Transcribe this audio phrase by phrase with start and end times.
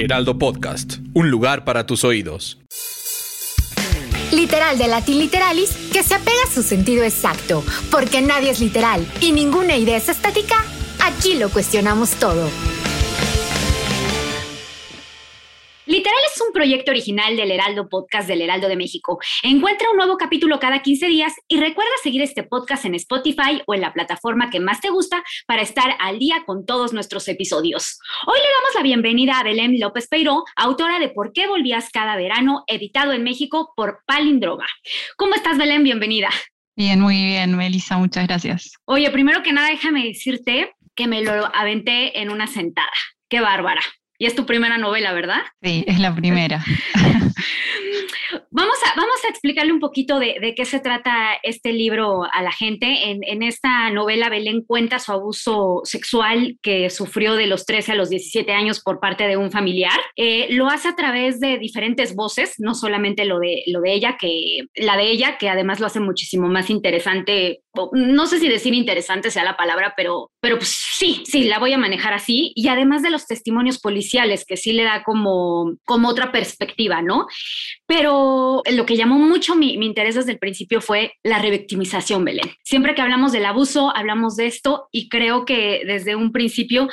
[0.00, 2.58] Heraldo Podcast, un lugar para tus oídos.
[4.32, 9.06] Literal de Latin Literalis, que se apega a su sentido exacto, porque nadie es literal
[9.20, 10.64] y ninguna idea es estática,
[11.04, 12.48] aquí lo cuestionamos todo.
[16.40, 19.18] Es un proyecto original del Heraldo Podcast del Heraldo de México.
[19.42, 23.74] Encuentra un nuevo capítulo cada 15 días y recuerda seguir este podcast en Spotify o
[23.74, 27.98] en la plataforma que más te gusta para estar al día con todos nuestros episodios.
[28.26, 32.16] Hoy le damos la bienvenida a Belén López Peiró, autora de Por qué volvías cada
[32.16, 34.66] verano, editado en México por Palindroga.
[35.16, 35.84] ¿Cómo estás, Belén?
[35.84, 36.30] Bienvenida.
[36.74, 38.72] Bien, muy bien, Melissa, muchas gracias.
[38.86, 42.88] Oye, primero que nada, déjame decirte que me lo aventé en una sentada.
[43.28, 43.82] Qué bárbara.
[44.20, 45.40] Y es tu primera novela, ¿verdad?
[45.62, 46.62] Sí, es la primera.
[48.50, 52.52] vamos, a, vamos a explicarle un poquito de, qué se trata este libro a la
[52.52, 53.10] gente.
[53.10, 58.10] En, esta novela, Belén cuenta su abuso sexual que sufrió de los 13 a los
[58.10, 59.98] 17 años por parte de un familiar.
[60.16, 64.16] Eh, lo hace a través de diferentes voces, no solamente lo de, lo de ella,
[64.18, 67.62] que la de ella, que además lo hace muchísimo más interesante.
[67.92, 71.72] No sé si decir interesante sea la palabra, pero, pero pues sí, sí, la voy
[71.72, 72.52] a manejar así.
[72.54, 77.26] Y además de los testimonios policiales, que sí le da como, como otra perspectiva, ¿no?
[77.86, 82.50] Pero lo que llamó mucho mi, interés desde el principio fue la revictimización, Belén.
[82.62, 86.88] Siempre que hablamos del abuso, hablamos de esto y creo que desde un principio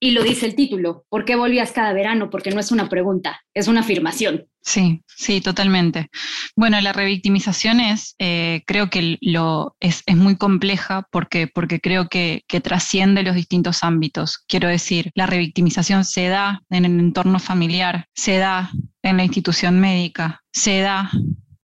[0.00, 1.04] y lo dice el título.
[1.08, 2.30] ¿Por qué volvías cada verano?
[2.30, 4.46] Porque no es una pregunta, es una afirmación.
[4.60, 6.08] Sí, sí, totalmente.
[6.56, 12.42] Bueno, la revictimización es, eh, creo que lo, es, muy compleja porque, porque creo que,
[12.48, 14.44] que, trasciende los distintos ámbitos.
[14.48, 18.70] Quiero decir, la revictimización se da en el entorno familiar, se da
[19.02, 21.10] en la institución médica, se da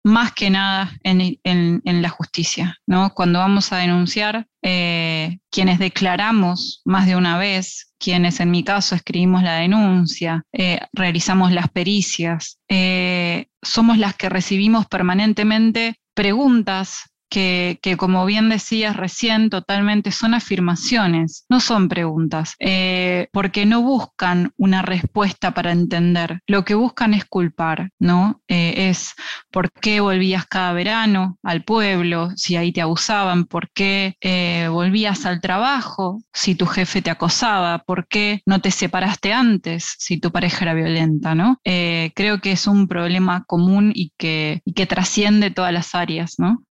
[0.07, 1.41] más que nada en,
[1.83, 2.77] la justicia.
[2.87, 3.13] ¿no?
[3.13, 8.95] Cuando vamos a denunciar, eh, quienes declaramos más de una vez, quienes en mi caso
[8.95, 17.95] escribimos la denuncia, eh, realizamos las pericias, eh, somos las que recibimos permanentemente preguntas que,
[17.97, 24.81] como bien decías recién, totalmente son afirmaciones, no son preguntas, eh, porque no buscan una
[24.81, 28.41] respuesta para entender, lo que buscan es culpar, ¿no?
[28.47, 29.13] Eh, es
[29.51, 35.25] por qué volvías cada verano al pueblo, si ahí te abusaban, por qué eh, volvías
[35.25, 40.31] al trabajo, si tu jefe te acosaba, por qué no te separaste antes, si tu
[40.31, 41.59] pareja era violenta, ¿no?
[41.63, 46.63] creo que es un problema común y que, y que trasciende todas las áreas, ¿no?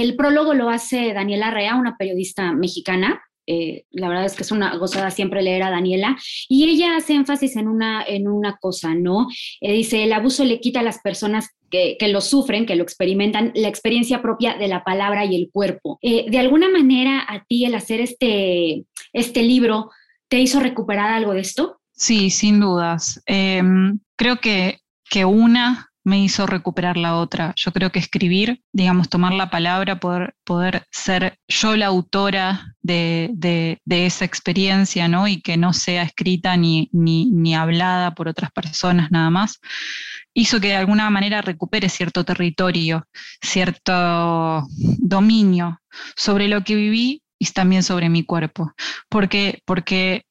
[0.00, 3.22] El prólogo lo hace Daniela Rea, una periodista mexicana.
[3.46, 6.16] Eh, la verdad es que es una gozada siempre leer a Daniela,
[6.48, 9.26] y ella hace énfasis en una, en una cosa, ¿no?
[9.60, 13.50] Eh, dice, el abuso le quita a las personas que, lo sufren, que lo experimentan,
[13.54, 15.98] la experiencia propia de la palabra y el cuerpo.
[16.02, 19.90] Eh, de alguna manera, a ti el hacer este, este libro,
[20.28, 21.80] ¿te hizo recuperar algo de esto?
[21.92, 23.22] Sí, sin dudas.
[23.26, 24.80] Em, creo que,
[25.10, 27.52] que una me hizo recuperar la otra.
[27.56, 33.30] Yo creo que escribir, digamos, tomar la palabra, poder, poder ser yo la autora de,
[33.34, 35.28] de, esa experiencia, ¿no?
[35.28, 39.60] Y que no sea escrita ni, ni, ni hablada por otras personas nada más,
[40.34, 43.06] hizo que de alguna manera recupere cierto territorio,
[43.40, 44.66] cierto
[44.98, 45.80] dominio
[46.16, 48.72] sobre lo que viví y también sobre mi cuerpo.
[49.08, 50.24] Porque, porque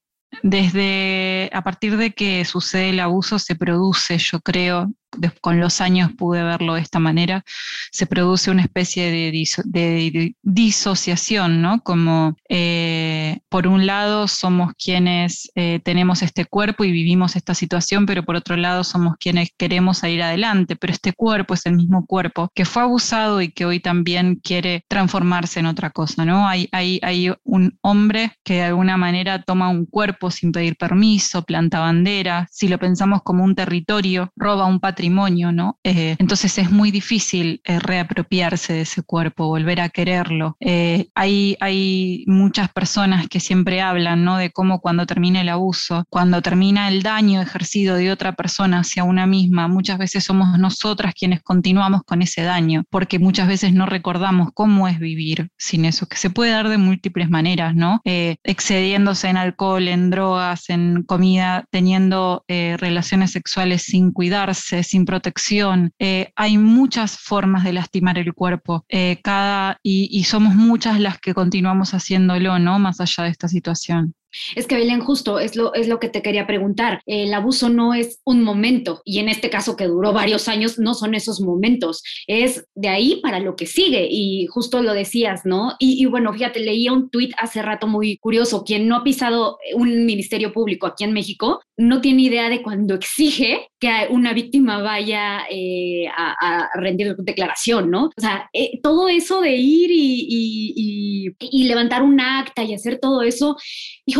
[0.44, 4.92] desde a partir de que sucede el abuso se produce, yo creo,
[5.41, 7.44] con los años pude verlo de esta manera,
[7.91, 11.81] se produce una especie de, disociación, ¿no?
[11.81, 18.05] Como eh, por un lado somos quienes eh, tenemos este cuerpo y vivimos esta situación,
[18.05, 22.05] pero por otro lado somos quienes queremos salir adelante, pero este cuerpo es el mismo
[22.05, 26.47] cuerpo que fue abusado y que hoy también quiere transformarse en otra cosa, ¿no?
[26.47, 31.43] Hay, hay, hay un hombre que de alguna manera toma un cuerpo sin pedir permiso,
[31.43, 35.80] planta bandera, si lo pensamos como un territorio, roba un patio ¿no?
[35.84, 40.58] Eh, entonces es muy difícil eh, reapropiarse de ese cuerpo, volver a quererlo.
[40.59, 44.38] Eh, hay, hay muchas personas que siempre hablan, ¿no?
[44.38, 49.03] De cómo cuando termina el abuso, cuando termina el daño ejercido de otra persona hacia
[49.03, 53.86] una misma, muchas veces somos nosotras quienes continuamos con ese daño, porque muchas veces no
[53.86, 58.02] recordamos cómo es vivir sin eso, que se puede dar de múltiples maneras, ¿no?
[58.03, 65.93] excediéndose en alcohol, en drogas, en comida, teniendo relaciones sexuales sin cuidarse, sin protección.
[65.99, 71.17] Eh, hay muchas formas de lastimar el cuerpo eh, cada, y, y somos muchas las
[71.20, 72.78] que continuamos haciéndolo, ¿no?
[72.78, 74.14] Más allá de esta situación.
[74.55, 77.01] Es que Belén, justo es lo, es lo que te quería preguntar.
[77.05, 80.93] El abuso no es un momento y en este caso que duró varios años, no
[80.93, 85.75] son esos momentos, es de ahí para lo que sigue y justo lo decías, ¿no?
[85.79, 90.05] Y, bueno, fíjate, leía un tuit hace rato muy curioso, quien no ha pisado un
[90.05, 95.45] ministerio público aquí en México no tiene idea de cuando exige que una víctima vaya
[95.49, 98.05] eh, a, rendir declaración, ¿no?
[98.05, 103.23] O sea, eh, todo eso de ir y, y levantar un acta y hacer todo
[103.23, 103.57] eso,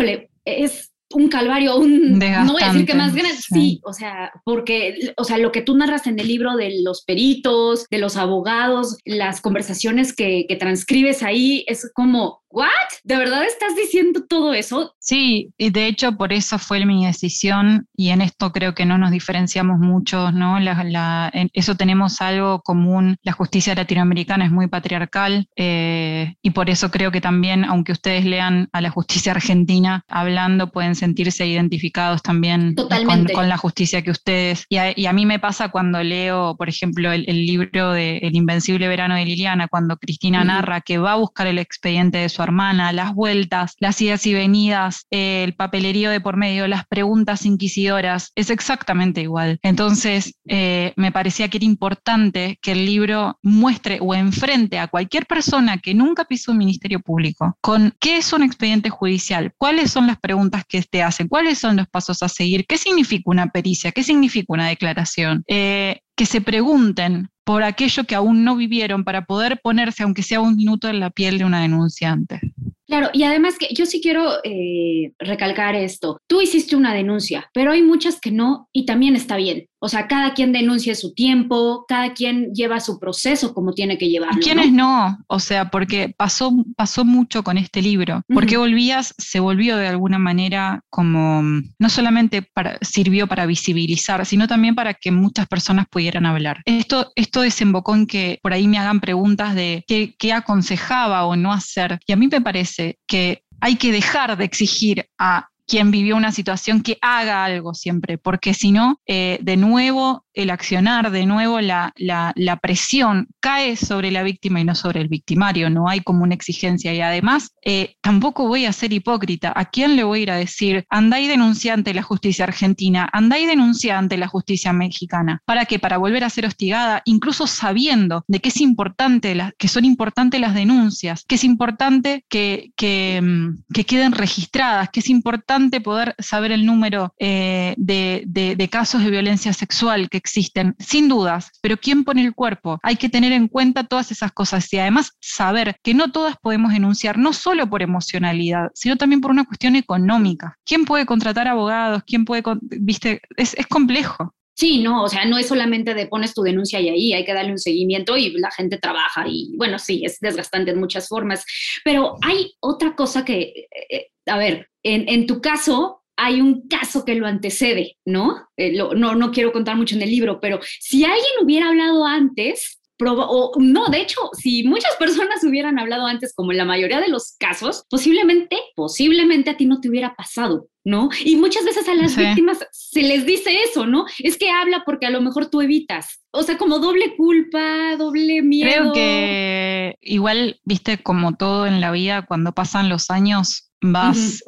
[0.02, 3.82] híjole, es un calvario, un no voy a decir que más grande, sí.
[3.84, 7.86] o sea, porque o sea, lo que tú narras en el libro de los peritos,
[7.90, 12.68] de los abogados, las conversaciones que, que transcribes ahí es como ¿What?
[13.04, 14.96] ¿De verdad estás diciendo todo eso?
[15.00, 18.98] Sí, y de hecho por eso fue mi decisión y en esto creo que no
[18.98, 20.58] nos diferenciamos mucho, ¿no?
[20.58, 23.18] en eso tenemos algo común.
[23.24, 28.26] La justicia latinoamericana es muy patriarcal eh, y por eso creo que también, aunque ustedes
[28.26, 34.66] lean a la justicia argentina hablando, pueden sentirse identificados también con, la justicia que ustedes.
[34.70, 39.16] Y a, mí me pasa cuando leo, por ejemplo, el, libro de El Invencible Verano
[39.16, 43.14] de Liliana, cuando Cristina narra que va a buscar el expediente de su hermana, las
[43.14, 49.22] vueltas, las idas y venidas, el papelerío de por medio, las preguntas inquisidoras, es exactamente
[49.22, 49.60] igual.
[49.64, 55.26] Entonces, eh, me parecía que era importante que el libro muestre o enfrente a cualquier
[55.26, 60.08] persona que nunca pisó un ministerio público con qué es un expediente judicial, cuáles son
[60.08, 63.92] las preguntas que te hacen, cuáles son los pasos a seguir, qué significa una pericia,
[63.92, 65.44] qué significa una declaración.
[65.48, 70.42] Eh, que se pregunten por aquello que aún no vivieron para poder ponerse, aunque sea
[70.42, 72.40] un minuto, en la piel de una denunciante.
[72.88, 76.20] Claro, y además que yo sí quiero eh, recalcar esto.
[76.28, 79.68] Tú hiciste una denuncia, pero hay muchas que no y también está bien.
[79.84, 84.10] O sea, cada quien denuncia su tiempo, cada quien lleva su proceso como tiene que
[84.10, 84.40] llevarlo.
[84.40, 85.18] ¿Quiénes no?
[85.26, 88.22] O sea, porque pasó, pasó mucho con este libro.
[88.32, 91.42] Porque volvías, se volvió de alguna manera como,
[91.80, 96.62] no solamente para, sirvió para visibilizar, sino también para que muchas personas pudieran hablar.
[96.66, 101.36] Esto, esto desembocó en que por ahí me hagan preguntas de qué, qué aconsejaba o
[101.36, 102.00] no hacer.
[102.06, 106.34] Y a mí me parece que hay que dejar de exigir a quien vivió una
[106.34, 111.60] situación que haga algo siempre, porque si no, eh, de nuevo el accionar, de nuevo
[111.62, 116.24] la, la, presión cae sobre la víctima y no sobre el victimario, no hay como
[116.24, 116.94] una exigencia.
[116.94, 119.52] Y además, eh, tampoco voy a ser hipócrita.
[119.56, 123.10] ¿A quién le voy a ir a decir, anda y denuncia ante la justicia argentina,
[123.12, 125.42] anda y denuncia ante la justicia mexicana?
[125.46, 125.80] ¿Para qué?
[125.80, 130.54] Para volver a ser hostigada, incluso sabiendo de que es importante, que son importantes las
[130.54, 136.52] denuncias, que es importante que, que, mm, que queden registradas, que es importante poder saber
[136.52, 141.78] el número eh, de, de, de casos de violencia sexual que existen, sin dudas, pero
[141.78, 142.80] ¿quién pone el cuerpo?
[142.84, 146.72] Hay que tener en cuenta todas esas cosas y además saber que no todas podemos
[146.72, 150.58] denunciar, no solo por emocionalidad, sino también por una cuestión económica.
[150.66, 152.04] ¿Quién puede contratar abogados?
[152.06, 154.34] ¿Quién puede, viste, es, es complejo.
[154.54, 157.34] Sí, no, o sea, no es solamente de pones tu denuncia y ahí hay que
[157.34, 161.44] darle un seguimiento y la gente trabaja y bueno, sí, es desgastante en muchas formas,
[161.84, 166.68] pero hay otra cosa que, eh, eh, a ver, en, en tu caso, hay un
[166.68, 168.48] caso que lo antecede, ¿no?
[168.58, 172.82] Eh, no, no quiero contar mucho en el libro, pero si alguien hubiera hablado antes,
[173.10, 177.10] o no, de hecho, si muchas personas hubieran hablado antes, como en la mayoría de
[177.10, 181.10] los casos, posiblemente, posiblemente a ti no te hubiera pasado, ¿no?
[181.24, 184.06] Y muchas veces a las víctimas se les dice eso, ¿no?
[184.20, 186.22] Es que habla porque a lo mejor tú evitas.
[186.32, 188.70] O sea, como doble culpa, doble miedo.
[188.70, 194.44] Creo que igual, viste, como todo en la vida, cuando pasan los años, vas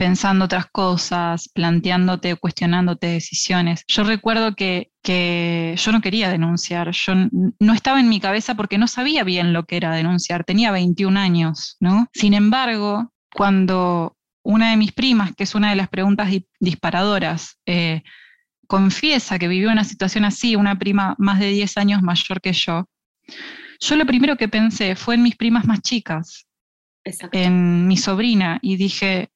[0.00, 3.84] pensando otras cosas, planteándote, cuestionándote decisiones.
[3.86, 4.92] Yo recuerdo que,
[5.76, 7.12] yo no quería denunciar, yo
[7.58, 11.20] no estaba en mi cabeza porque no sabía bien lo que era denunciar, tenía 21
[11.20, 12.06] años, ¿no?
[12.14, 18.02] Sin embargo, cuando una de mis primas, que es una de las preguntas disparadoras, eh,
[18.66, 22.88] confiesa que vivió una situación así, una prima más de 10 años mayor que yo,
[23.80, 26.46] yo lo primero que pensé fue en mis primas más chicas,
[27.32, 29.28] en mi sobrina, y dije,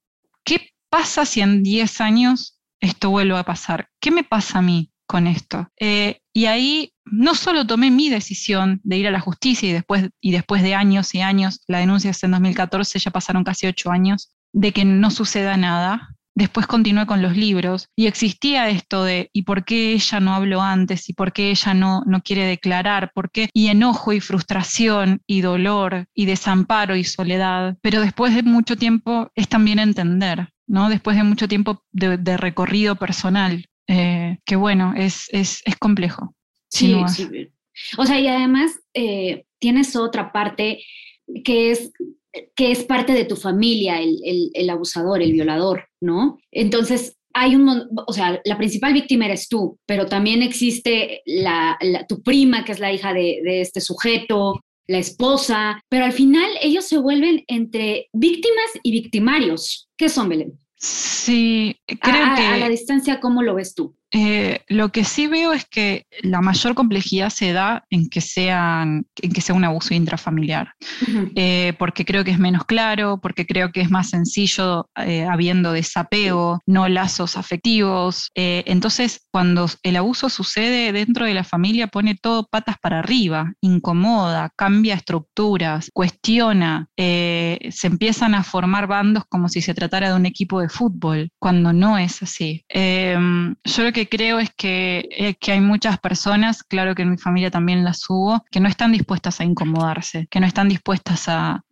[0.45, 3.89] ¿Qué pasa si en 10 años esto vuelve a pasar?
[3.99, 4.91] ¿Qué me pasa a mí?
[5.05, 5.69] con esto.
[5.79, 10.09] Eh, y ahí no solo tomé mi decisión de ir a la justicia y después,
[10.19, 13.91] y después de años y años, la denuncia es en 2014, ya pasaron casi ocho
[13.91, 16.14] años, de que no suceda nada.
[16.35, 20.61] Después continué con los libros y existía esto de ¿y por qué ella no habló
[20.61, 21.07] antes?
[21.07, 23.13] ¿Y por qué ella no, no quiere declarar?
[23.13, 23.49] ¿Por qué?
[23.53, 27.77] Y enojo y frustración y dolor y desamparo y soledad.
[27.81, 30.89] Pero después de mucho tiempo es también entender, ¿no?
[30.89, 36.35] Después de mucho tiempo de, recorrido personal, eh, que bueno, es, es, es complejo.
[36.67, 37.49] Sí, sí.
[37.97, 40.83] O sea, y además eh, tienes otra parte
[41.45, 41.91] que es
[42.55, 46.37] que es parte de tu familia, el, abusador, el violador, ¿no?
[46.51, 51.77] Entonces, hay un, o sea, la principal víctima eres tú, pero también existe la,
[52.07, 56.49] tu prima, que es la hija de, de, este sujeto, la esposa, pero al final
[56.61, 59.89] ellos se vuelven entre víctimas y victimarios.
[59.97, 60.53] ¿Qué son, Belén?
[60.77, 62.41] Sí, creo que...
[62.41, 63.95] A la distancia, ¿cómo lo ves tú?
[64.17, 69.05] Eh, lo que sí veo es que la mayor complejidad se da en que, sean,
[69.21, 70.71] en que sea un abuso intrafamiliar,
[71.35, 75.73] eh, porque creo que es menos claro, porque creo que es más sencillo eh, habiendo
[75.73, 78.31] desapego, no lazos afectivos.
[78.35, 84.49] entonces, cuando el abuso sucede dentro de la familia, pone todo patas para arriba, incomoda,
[84.55, 90.61] cambia estructuras, cuestiona, se empiezan a formar bandos como si se tratara de un equipo
[90.61, 92.63] de fútbol, cuando no es así.
[92.69, 97.17] yo lo que creo es que, eh, que hay muchas personas, claro que en mi
[97.17, 101.63] familia también las hubo, que no están dispuestas a incomodarse, que no están dispuestas a,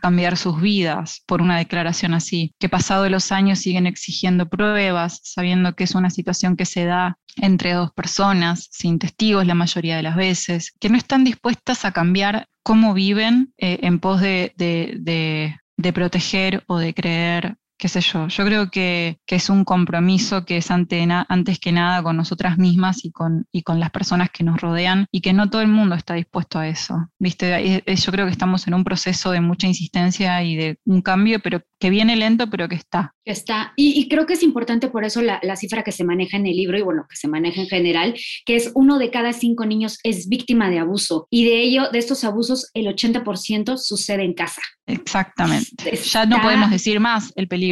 [0.00, 5.74] cambiar sus vidas por una declaración así, que pasado los años siguen exigiendo pruebas, sabiendo
[5.74, 10.02] que es una situación que se da entre dos personas, sin testigos la mayoría de
[10.02, 14.52] las veces, que no están dispuestas a cambiar cómo viven eh, en pos de
[15.94, 20.70] proteger o de creer qué sé yo, yo creo que, es un compromiso que es
[20.70, 24.60] ante antes que nada con nosotras mismas y con, y con las personas que nos
[24.60, 27.08] rodean y que no todo el mundo está dispuesto a eso.
[27.18, 27.82] ¿Viste?
[27.84, 31.62] Yo creo que estamos en un proceso de mucha insistencia y de un cambio, pero
[31.80, 33.14] que viene lento, pero que está.
[33.24, 33.72] Está.
[33.76, 36.56] Y, creo que es importante por eso la, la, cifra que se maneja en el
[36.56, 39.98] libro y bueno, que se maneja en general, que es uno de cada cinco niños
[40.04, 41.26] es víctima de abuso.
[41.30, 44.62] Y de ello, de estos abusos, el 80% sucede en casa.
[44.86, 45.96] Exactamente.
[45.96, 47.71] Ya no podemos decir más el peligro.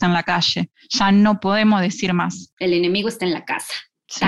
[0.00, 0.70] Está en la calle.
[0.88, 2.54] Ya no podemos decir más.
[2.58, 3.74] El enemigo está en la casa.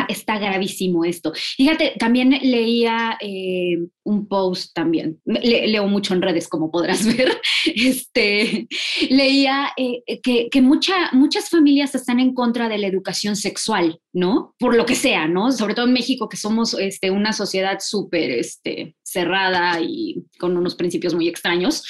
[0.07, 1.33] Está, gravísimo esto.
[1.57, 8.69] Fíjate, también leía eh, un post también, leo mucho en redes como podrás ver, este,
[9.11, 14.55] leía eh, que, que muchas familias están en contra de la educación sexual, ¿no?
[14.59, 15.51] Por lo que sea, ¿no?
[15.51, 20.77] Sobre todo en México, que somos este, una sociedad súper este, cerrada y con unos
[20.77, 21.83] principios muy extraños,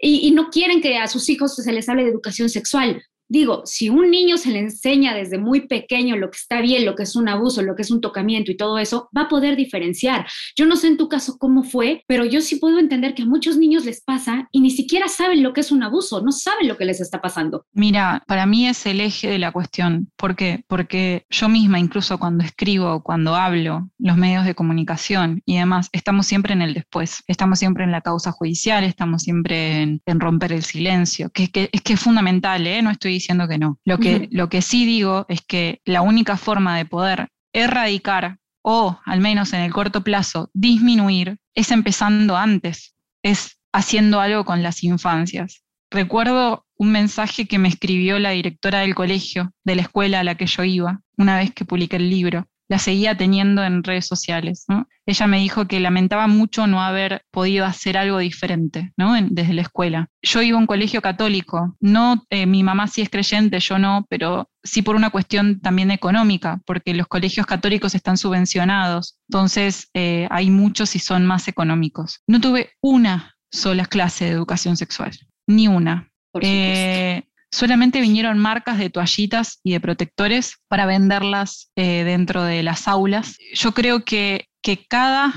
[0.00, 3.02] y, y no quieren que a sus hijos se les hable de educación sexual.
[3.28, 6.94] Digo, si un niño se le enseña desde muy pequeño lo que está bien, lo
[6.94, 9.56] que es un abuso, lo que es un tocamiento y todo eso, va a poder
[9.56, 10.26] diferenciar.
[10.56, 13.26] Yo no sé en tu caso cómo fue, pero yo sí puedo entender que a
[13.26, 16.68] muchos niños les pasa y ni siquiera saben lo que es un abuso, no saben
[16.68, 17.64] lo que les está pasando.
[17.72, 20.10] Mira, para mí es el eje de la cuestión.
[20.16, 20.64] ¿Por qué?
[20.66, 26.26] Porque yo misma, incluso cuando escribo, cuando hablo, los medios de comunicación y demás, estamos
[26.26, 30.62] siempre en el después, estamos siempre en la causa judicial, estamos siempre en, romper el
[30.62, 32.80] silencio, que, es que es fundamental, ¿eh?
[32.82, 33.78] No estoy diciendo que no.
[33.84, 38.98] Lo que, lo que sí digo es que la única forma de poder erradicar o
[39.04, 44.82] al menos en el corto plazo disminuir es empezando antes, es haciendo algo con las
[44.82, 45.62] infancias.
[45.90, 50.36] Recuerdo un mensaje que me escribió la directora del colegio, de la escuela a la
[50.36, 54.66] que yo iba, una vez que publiqué el libro, la seguía teniendo en redes sociales.
[55.06, 59.14] Ella me dijo que lamentaba mucho no haber podido hacer algo diferente ¿no?
[59.30, 60.08] desde la escuela.
[60.22, 64.06] Yo iba a un colegio católico, no, eh, mi mamá sí es creyente, yo no,
[64.08, 70.26] pero sí por una cuestión también económica, porque los colegios católicos están subvencionados, entonces eh,
[70.30, 72.22] hay muchos y son más económicos.
[72.26, 75.12] No tuve una sola clase de educación sexual,
[75.46, 76.10] ni una.
[76.40, 77.22] Eh,
[77.54, 83.36] solamente vinieron marcas de toallitas y de protectores para venderlas eh, dentro de las aulas.
[83.54, 85.34] Yo creo que, que cada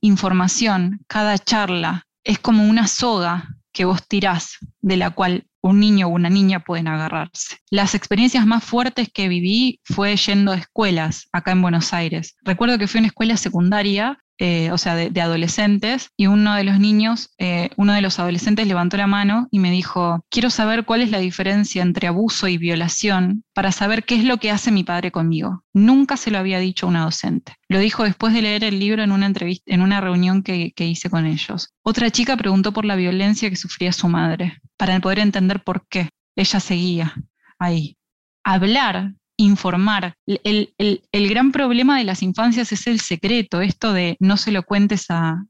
[0.00, 6.08] información, cada charla es como una soga que vos tirás, de la cual un niño
[6.08, 7.58] o una niña pueden agarrarse.
[7.70, 12.36] Las experiencias más fuertes que viví fue yendo a escuelas acá en Buenos Aires.
[12.42, 16.64] Recuerdo que fui a una escuela secundaria eh, o sea, de, adolescentes, y uno de
[16.64, 20.84] los niños, eh, uno de los adolescentes levantó la mano y me dijo, quiero saber
[20.84, 24.70] cuál es la diferencia entre abuso y violación para saber qué es lo que hace
[24.70, 25.64] mi padre conmigo.
[25.74, 27.54] Nunca se lo había dicho a una docente.
[27.68, 30.86] Lo dijo después de leer el libro en una entrevista, en una reunión que, que
[30.86, 31.74] hice con ellos.
[31.82, 36.10] Otra chica preguntó por la violencia que sufría su madre, para poder entender por qué
[36.36, 37.14] ella seguía
[37.58, 37.96] ahí.
[38.44, 40.14] Hablar informar.
[40.26, 40.68] El,
[41.12, 45.44] gran problema de las infancias es el secreto, esto de no se lo cuentes a,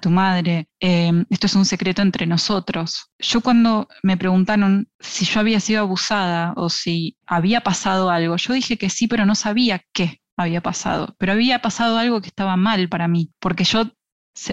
[0.00, 3.10] tu madre, em, esto es un secreto entre nosotros.
[3.18, 8.54] Yo cuando me preguntaron si yo había sido abusada o si había pasado algo, yo
[8.54, 12.56] dije que sí, pero no sabía qué había pasado, pero había pasado algo que estaba
[12.56, 13.92] mal para mí, porque yo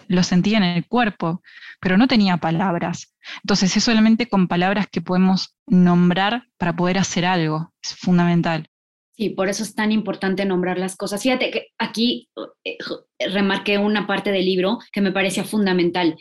[0.08, 1.42] lo sentía en el cuerpo,
[1.80, 3.16] pero no tenía palabras.
[3.44, 7.74] Entonces es solamente con palabras que podemos nombrar para poder hacer algo.
[7.82, 8.70] Es fundamental.
[9.20, 11.22] Sí, por eso es tan importante nombrar las cosas.
[11.22, 12.30] Fíjate que aquí
[12.64, 12.78] eh,
[13.20, 16.16] remarqué una parte del libro que me parecía fundamental.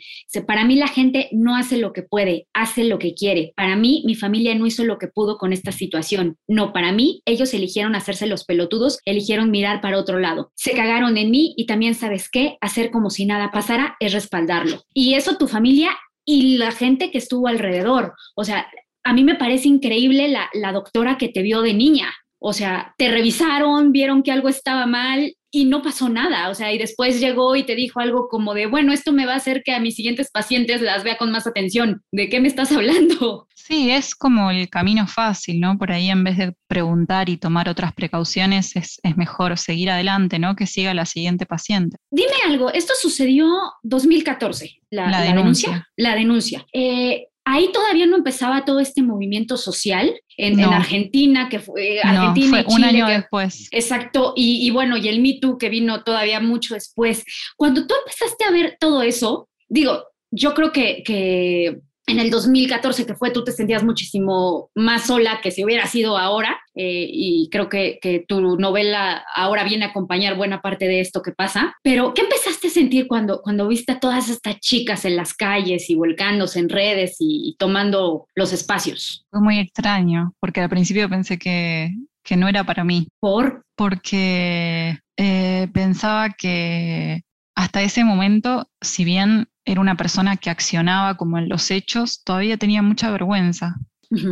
[0.45, 3.53] Para mí la gente no hace lo que puede, hace lo que quiere.
[3.55, 6.35] Para mí mi familia no hizo lo que pudo con esta situación.
[6.45, 10.51] No, para mí ellos eligieron hacerse los pelotudos, eligieron mirar para otro lado.
[10.55, 14.83] Se cagaron en mí y también sabes qué, hacer como si nada pasara es respaldarlo.
[14.93, 15.91] Y eso tu familia
[16.25, 18.13] y la gente que estuvo alrededor.
[18.35, 18.67] O sea,
[19.05, 22.13] a mí me parece increíble la, la doctora que te vio de niña.
[22.39, 26.49] O sea, te revisaron, vieron que algo estaba mal y no pasó nada.
[26.49, 29.33] O sea, y después llegó y te dijo algo como de, bueno, esto me va
[29.33, 32.01] a hacer que a mis siguientes pacientes las vea con más atención.
[32.11, 33.47] ¿De qué me estás hablando?
[33.69, 35.77] Sí, es como el camino fácil, ¿no?
[35.77, 40.55] Por ahí en vez de preguntar y tomar otras precauciones, es, mejor seguir adelante, ¿no?
[40.55, 41.97] Que siga la siguiente paciente.
[42.09, 43.47] Dime algo, esto sucedió
[43.83, 45.87] 2014, la, denuncia.
[45.95, 46.65] La denuncia.
[46.73, 52.83] Eh, ahí todavía no empezaba todo este movimiento social en, Argentina, que fue Argentina un
[52.83, 53.67] año después.
[53.71, 57.25] Exacto, y, bueno, y el Me Too que vino todavía mucho después.
[57.57, 63.05] Cuando tú empezaste a ver todo eso, digo, yo creo que, que en el 2014
[63.05, 66.59] que fue, tú te sentías muchísimo más sola que si hubiera sido ahora.
[66.75, 71.21] Eh, y creo que, que, tu novela ahora viene a acompañar buena parte de esto
[71.21, 71.75] que pasa.
[71.83, 75.89] Pero, ¿qué empezaste a sentir cuando, cuando viste a todas estas chicas en las calles
[75.89, 79.25] y volcándose en redes y, tomando los espacios?
[79.29, 81.91] Fue muy extraño, porque al principio pensé que,
[82.23, 83.07] que no era para mí.
[83.19, 83.63] ¿Por?
[83.75, 87.23] Porque eh, pensaba que
[87.55, 92.57] hasta ese momento, si bien era una persona que accionaba como en los hechos, todavía
[92.57, 93.75] tenía mucha vergüenza.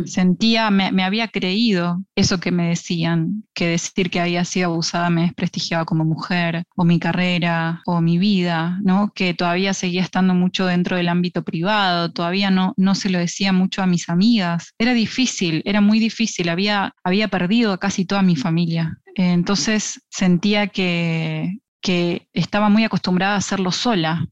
[0.06, 5.22] Sentía, me, había creído eso que me decían, que decir que había sido abusada me
[5.22, 9.12] desprestigiaba como mujer, o mi carrera, o mi vida, ¿no?
[9.14, 13.52] Que todavía seguía estando mucho dentro del ámbito privado, todavía no, no se lo decía
[13.52, 14.74] mucho a mis amigas.
[14.76, 18.98] Era difícil, era muy difícil, había, había perdido a casi toda mi familia.
[19.14, 24.28] Entonces sentía que, que estaba muy acostumbrada a hacerlo sola.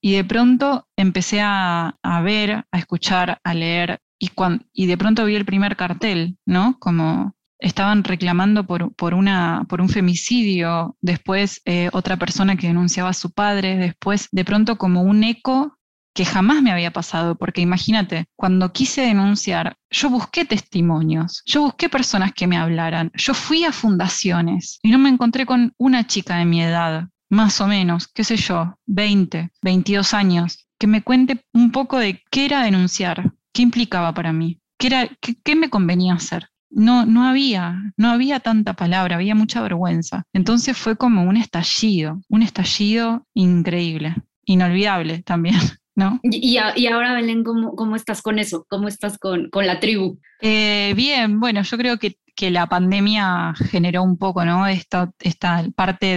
[0.00, 4.30] y de pronto empecé a, ver, a escuchar, a leer, y,
[4.72, 6.76] y de pronto vi el primer cartel, ¿no?
[6.78, 13.10] Como estaban reclamando por, por, una, por un femicidio, después eh, otra persona que denunciaba
[13.10, 15.77] a su padre, después de pronto como un eco
[16.14, 21.88] que jamás me había pasado, porque imagínate, cuando quise denunciar, yo busqué testimonios, yo busqué
[21.88, 26.36] personas que me hablaran, yo fui a fundaciones y no me encontré con una chica
[26.36, 31.44] de mi edad, más o menos, qué sé yo, 20, 22 años, que me cuente
[31.52, 36.14] un poco de qué era denunciar, qué implicaba para mí, qué, era, qué, me convenía
[36.14, 36.48] hacer.
[36.70, 40.24] No, no había, no había tanta palabra, había mucha vergüenza.
[40.32, 45.58] Entonces fue como un estallido, un estallido increíble, inolvidable también.
[46.22, 46.56] Y,
[46.86, 48.64] ahora, Belén, ¿cómo, estás con eso?
[48.68, 50.18] ¿Cómo estás con, la tribu?
[50.40, 54.68] Eh, bien, bueno, yo creo que, la pandemia generó un poco, ¿no?
[54.68, 56.14] Esta, esta parte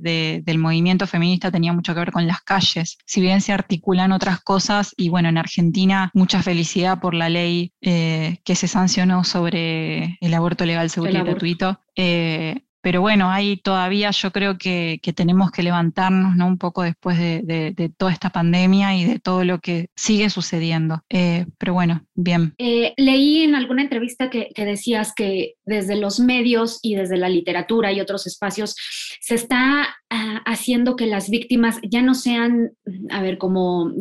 [0.00, 2.96] del movimiento feminista tenía mucho que ver con las calles.
[3.06, 7.72] Si bien se articulan otras cosas, y bueno, en Argentina, mucha felicidad por la ley
[7.80, 11.80] eh, que se sancionó sobre el aborto legal, seguro y gratuito.
[11.96, 16.46] Eh, pero bueno, ahí todavía yo creo que, tenemos que levantarnos ¿no?
[16.46, 21.02] un poco después de, toda esta pandemia y de todo lo que sigue sucediendo.
[21.10, 22.54] Eh, pero bueno, bien.
[22.56, 27.92] Eh, leí en alguna entrevista que, decías que desde los medios y desde la literatura
[27.92, 28.74] y otros espacios
[29.20, 32.72] se está ah, haciendo que las víctimas ya no sean,
[33.10, 33.92] a ver, como,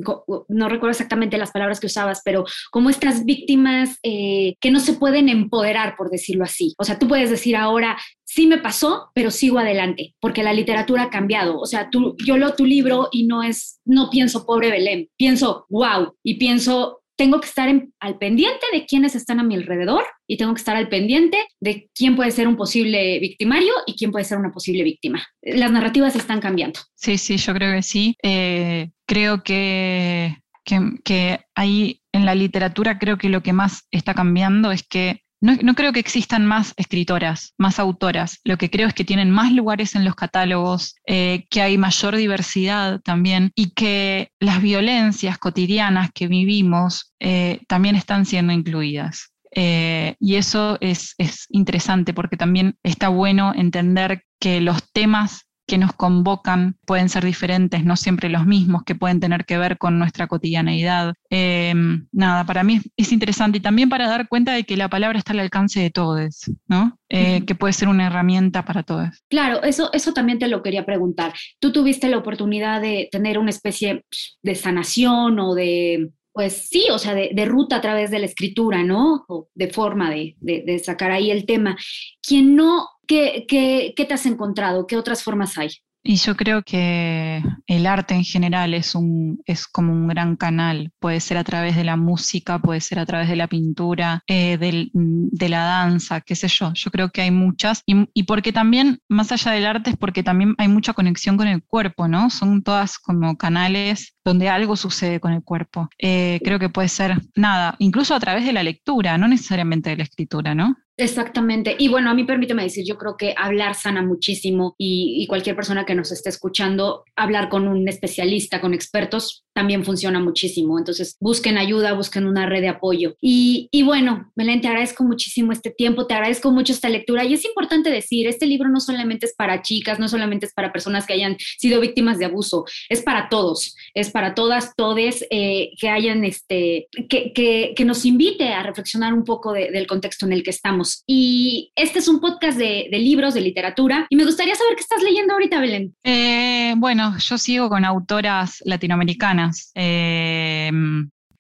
[0.48, 4.94] no recuerdo exactamente las palabras que usabas, pero como estas víctimas eh, que no se
[4.94, 6.74] pueden empoderar, por decirlo así.
[6.78, 11.04] O sea, tú puedes decir ahora, sí me pasó, pero sigo adelante, porque la literatura
[11.04, 11.60] ha cambiado.
[11.60, 15.66] O sea, tú, yo leo tu libro y no es, no pienso pobre Belén, pienso
[15.70, 17.68] wow, y pienso tengo que estar
[18.00, 21.90] al pendiente de quiénes están a mi alrededor y tengo que estar al pendiente de
[21.94, 25.26] quién puede ser un posible victimario y quién puede ser una posible víctima.
[25.42, 26.80] Las narrativas están cambiando.
[26.96, 28.16] Sí, sí, yo creo que sí.
[28.22, 34.14] Eh, creo que, que, que ahí en la literatura creo que lo que más está
[34.14, 38.40] cambiando es que no, creo que existan más escritoras, más autoras.
[38.44, 42.16] Lo que creo es que tienen más lugares en los catálogos, eh, que hay mayor
[42.16, 49.32] diversidad también y que las violencias cotidianas que vivimos eh, también están siendo incluidas.
[49.52, 55.78] Eh, y eso es, es interesante porque también está bueno entender que los temas que
[55.78, 60.00] nos convocan pueden ser diferentes, no siempre los mismos, que pueden tener que ver con
[60.00, 61.14] nuestra cotidianeidad.
[61.30, 65.20] Em, nada, para mí es interesante y también para dar cuenta de que la palabra
[65.20, 66.98] está al alcance de todos, ¿no?
[67.10, 69.10] Eh, que puede ser una herramienta para todos.
[69.30, 71.34] Claro, eso, eso también te lo quería preguntar.
[71.60, 74.06] Tú tuviste la oportunidad de tener una especie
[74.42, 78.84] de sanación o de pues sí, o sea, de, ruta a través de la escritura,
[78.84, 79.26] ¿no?
[79.28, 81.76] O de forma de, de sacar ahí el tema.
[82.22, 84.86] Quien no ¿Qué, qué, qué te has encontrado?
[84.86, 85.70] ¿Qué otras formas hay?
[86.10, 90.94] Y yo creo que el arte en general es, un, es como un gran canal.
[91.00, 94.58] Puede ser a través de la música, puede ser a través de la pintura, eh,
[94.58, 96.72] de la danza, qué sé yo.
[96.74, 97.84] Yo creo que hay muchas.
[97.86, 101.50] Y, y, porque también, más allá del arte, es porque también hay mucha conexión con
[101.50, 102.30] el cuerpo, ¿no?
[102.30, 105.90] Son todas como canales donde algo sucede con el cuerpo.
[106.00, 109.98] Eh, creo que puede ser nada, incluso a través de la lectura, no necesariamente de
[109.98, 110.78] la escritura, ¿no?
[111.00, 111.76] Exactamente.
[111.78, 115.86] Y bueno, a mí permíteme decir, yo creo que hablar sana muchísimo y, cualquier persona
[115.86, 120.80] que nos esté escuchando, hablar con un especialista, con expertos, también funciona muchísimo.
[120.80, 123.16] Entonces, busquen ayuda, busquen una red de apoyo.
[123.22, 127.26] Y, bueno, Belén, te agradezco muchísimo este tiempo, te agradezco mucho esta lectura.
[127.26, 130.72] Y es importante decir, este libro no solamente es para chicas, no solamente es para
[130.72, 135.72] personas que hayan sido víctimas de abuso, es para todos, es para todas, todes eh,
[135.80, 137.34] que hayan, este, que,
[137.76, 140.87] que, nos invite a reflexionar un poco del contexto en el que estamos.
[141.06, 144.08] Y este es un podcast de, libros, de literatura.
[144.10, 145.96] Y me gustaría saber qué estás leyendo ahorita, Belén.
[146.04, 149.72] Eh, bueno, yo sigo con autoras latinoamericanas.
[149.76, 150.72] Eh,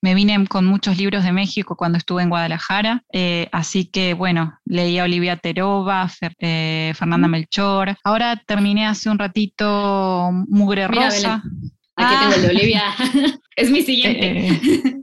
[0.01, 4.57] me vine con muchos libros de México cuando estuve en Guadalajara, eh, así que bueno,
[4.63, 7.97] leí a Olivia Terova, Fernanda Melchor.
[8.03, 11.41] Ahora terminé hace un ratito Mugre Rosa.
[11.97, 12.83] Aquí tengo el de Olivia.
[13.55, 15.01] es mi siguiente.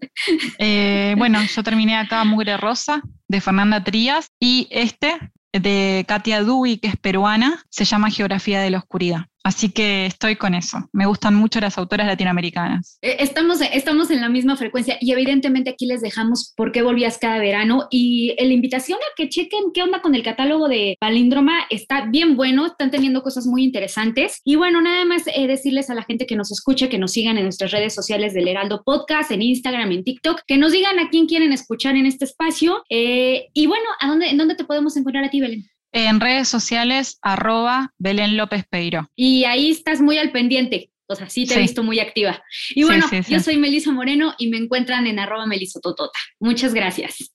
[1.17, 5.19] bueno, yo terminé acá Mugre Rosa de Fernanda Trías y este
[5.53, 9.27] de Katia Dewey, que es peruana, se llama Geografía de la Oscuridad.
[9.45, 10.89] Así que estoy con eso.
[10.93, 12.99] Me gustan mucho las autoras latinoamericanas.
[13.03, 17.19] Eh, estamos, estamos en la misma frecuencia y evidentemente aquí les dejamos por qué volvías
[17.19, 21.67] cada verano y la invitación a que chequen qué onda con el catálogo de Palíndroma
[21.69, 24.41] está bien bueno, están teniendo cosas muy interesantes.
[24.45, 27.37] Y bueno, nada más eh, decirles a la gente que nos escuche, que nos sigan
[27.37, 31.11] en nuestras redes sociales del Heraldo Podcast, en Instagram, en TikTok, que nos digan a
[31.11, 32.83] quién quieren escuchar en este espacio.
[32.89, 35.67] Eh, y bueno, ¿a dónde, ¿en dónde te podemos encontrar a ti, Belén?
[35.97, 39.09] En redes sociales, arroba Belén López Peiro.
[39.15, 40.91] Y ahí estás muy al pendiente.
[41.07, 42.43] O sea, sí te he visto muy activa.
[42.71, 46.19] Y bueno, yo soy Melisa Moreno y me encuentran en arroba melisototota.
[46.41, 47.31] Muchas gracias.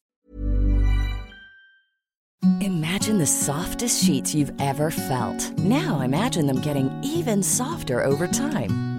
[2.60, 5.58] Imagine the softest sheets you've ever felt.
[5.60, 8.99] Now imagine them getting even softer over time.